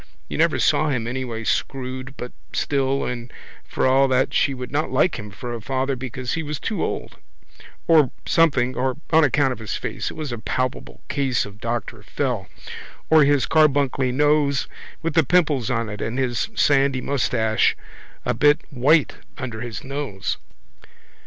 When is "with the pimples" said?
15.03-15.69